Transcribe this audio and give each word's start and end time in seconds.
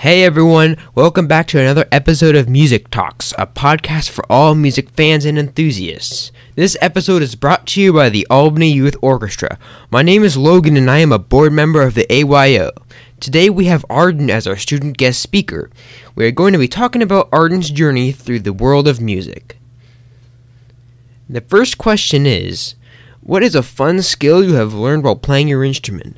Hey 0.00 0.24
everyone, 0.24 0.78
welcome 0.94 1.26
back 1.26 1.46
to 1.48 1.60
another 1.60 1.84
episode 1.92 2.34
of 2.34 2.48
Music 2.48 2.88
Talks, 2.88 3.34
a 3.36 3.46
podcast 3.46 4.08
for 4.08 4.24
all 4.32 4.54
music 4.54 4.88
fans 4.92 5.26
and 5.26 5.38
enthusiasts. 5.38 6.32
This 6.54 6.74
episode 6.80 7.20
is 7.20 7.34
brought 7.34 7.66
to 7.66 7.82
you 7.82 7.92
by 7.92 8.08
the 8.08 8.26
Albany 8.30 8.72
Youth 8.72 8.96
Orchestra. 9.02 9.58
My 9.90 10.00
name 10.00 10.24
is 10.24 10.38
Logan 10.38 10.78
and 10.78 10.90
I 10.90 11.00
am 11.00 11.12
a 11.12 11.18
board 11.18 11.52
member 11.52 11.82
of 11.82 11.92
the 11.92 12.10
AYO. 12.10 12.70
Today 13.20 13.50
we 13.50 13.66
have 13.66 13.84
Arden 13.90 14.30
as 14.30 14.46
our 14.46 14.56
student 14.56 14.96
guest 14.96 15.20
speaker. 15.20 15.68
We 16.14 16.24
are 16.24 16.30
going 16.30 16.54
to 16.54 16.58
be 16.58 16.66
talking 16.66 17.02
about 17.02 17.28
Arden's 17.30 17.68
journey 17.68 18.10
through 18.10 18.40
the 18.40 18.54
world 18.54 18.88
of 18.88 19.02
music. 19.02 19.58
The 21.28 21.42
first 21.42 21.76
question 21.76 22.24
is 22.24 22.74
What 23.20 23.42
is 23.42 23.54
a 23.54 23.62
fun 23.62 24.00
skill 24.00 24.42
you 24.42 24.54
have 24.54 24.72
learned 24.72 25.04
while 25.04 25.16
playing 25.16 25.48
your 25.48 25.62
instrument? 25.62 26.16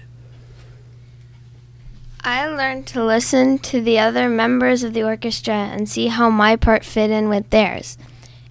I 2.52 2.54
learned 2.54 2.86
to 2.88 3.02
listen 3.02 3.58
to 3.60 3.80
the 3.80 3.98
other 3.98 4.28
members 4.28 4.82
of 4.82 4.92
the 4.92 5.02
orchestra 5.02 5.54
and 5.54 5.88
see 5.88 6.08
how 6.08 6.28
my 6.28 6.54
part 6.54 6.84
fit 6.84 7.10
in 7.10 7.30
with 7.30 7.48
theirs. 7.48 7.96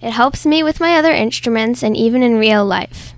It 0.00 0.10
helps 0.10 0.44
me 0.44 0.64
with 0.64 0.80
my 0.80 0.96
other 0.96 1.12
instruments 1.12 1.84
and 1.84 1.96
even 1.96 2.20
in 2.20 2.36
real 2.36 2.66
life. 2.66 3.14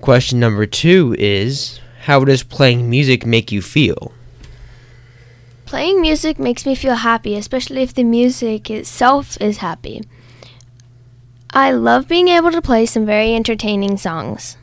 Question 0.00 0.38
number 0.38 0.64
two 0.64 1.16
is 1.18 1.80
How 2.02 2.24
does 2.24 2.44
playing 2.44 2.88
music 2.88 3.26
make 3.26 3.50
you 3.50 3.62
feel? 3.62 4.12
Playing 5.66 6.00
music 6.00 6.38
makes 6.38 6.64
me 6.64 6.76
feel 6.76 6.94
happy, 6.94 7.34
especially 7.34 7.82
if 7.82 7.92
the 7.92 8.04
music 8.04 8.70
itself 8.70 9.36
is 9.40 9.56
happy. 9.56 10.02
I 11.50 11.72
love 11.72 12.06
being 12.06 12.28
able 12.28 12.52
to 12.52 12.62
play 12.62 12.86
some 12.86 13.04
very 13.04 13.34
entertaining 13.34 13.96
songs. 13.96 14.56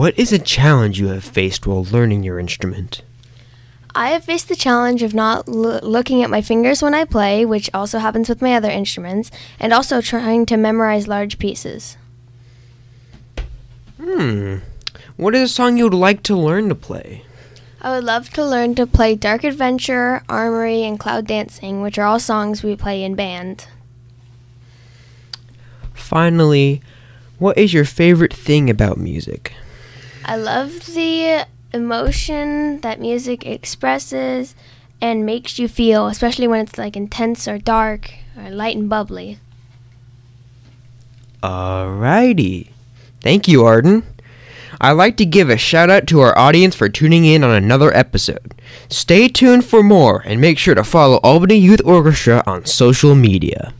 What 0.00 0.18
is 0.18 0.32
a 0.32 0.38
challenge 0.38 0.98
you 0.98 1.08
have 1.08 1.24
faced 1.24 1.66
while 1.66 1.84
learning 1.84 2.22
your 2.22 2.38
instrument? 2.38 3.02
I 3.94 4.12
have 4.12 4.24
faced 4.24 4.48
the 4.48 4.56
challenge 4.56 5.02
of 5.02 5.12
not 5.12 5.46
l- 5.46 5.78
looking 5.82 6.22
at 6.22 6.30
my 6.30 6.40
fingers 6.40 6.82
when 6.82 6.94
I 6.94 7.04
play, 7.04 7.44
which 7.44 7.68
also 7.74 7.98
happens 7.98 8.26
with 8.30 8.40
my 8.40 8.54
other 8.54 8.70
instruments, 8.70 9.30
and 9.58 9.74
also 9.74 10.00
trying 10.00 10.46
to 10.46 10.56
memorize 10.56 11.06
large 11.06 11.38
pieces. 11.38 11.98
Hmm. 14.00 14.60
What 15.18 15.34
is 15.34 15.42
a 15.42 15.52
song 15.52 15.76
you 15.76 15.84
would 15.84 15.92
like 15.92 16.22
to 16.22 16.34
learn 16.34 16.70
to 16.70 16.74
play? 16.74 17.26
I 17.82 17.94
would 17.94 18.04
love 18.04 18.30
to 18.30 18.42
learn 18.42 18.74
to 18.76 18.86
play 18.86 19.14
Dark 19.14 19.44
Adventure, 19.44 20.22
Armory, 20.30 20.82
and 20.82 20.98
Cloud 20.98 21.26
Dancing, 21.26 21.82
which 21.82 21.98
are 21.98 22.06
all 22.06 22.18
songs 22.18 22.62
we 22.62 22.74
play 22.74 23.04
in 23.04 23.16
band. 23.16 23.66
Finally, 25.92 26.80
what 27.38 27.58
is 27.58 27.74
your 27.74 27.84
favorite 27.84 28.32
thing 28.32 28.70
about 28.70 28.96
music? 28.96 29.52
I 30.30 30.36
love 30.36 30.86
the 30.86 31.44
emotion 31.72 32.82
that 32.82 33.00
music 33.00 33.44
expresses 33.44 34.54
and 35.00 35.26
makes 35.26 35.58
you 35.58 35.66
feel, 35.66 36.06
especially 36.06 36.46
when 36.46 36.60
it's 36.60 36.78
like 36.78 36.96
intense 36.96 37.48
or 37.48 37.58
dark 37.58 38.12
or 38.38 38.48
light 38.48 38.76
and 38.76 38.88
bubbly. 38.88 39.40
Alrighty. 41.42 42.68
Thank 43.20 43.48
you, 43.48 43.64
Arden. 43.64 44.04
I'd 44.80 44.92
like 44.92 45.16
to 45.16 45.26
give 45.26 45.50
a 45.50 45.56
shout 45.56 45.90
out 45.90 46.06
to 46.06 46.20
our 46.20 46.38
audience 46.38 46.76
for 46.76 46.88
tuning 46.88 47.24
in 47.24 47.42
on 47.42 47.50
another 47.50 47.92
episode. 47.92 48.54
Stay 48.88 49.26
tuned 49.26 49.64
for 49.64 49.82
more 49.82 50.22
and 50.24 50.40
make 50.40 50.58
sure 50.58 50.76
to 50.76 50.84
follow 50.84 51.16
Albany 51.24 51.56
Youth 51.56 51.80
Orchestra 51.84 52.44
on 52.46 52.66
social 52.66 53.16
media. 53.16 53.74